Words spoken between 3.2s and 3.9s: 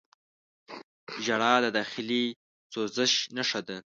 نښه ده.